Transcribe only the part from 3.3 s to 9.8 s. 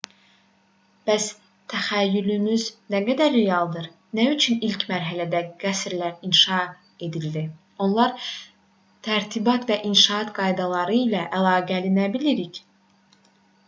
realdır nə üçün ilk mərhələdə qəsrlər inşa edildi onlar tərtibat və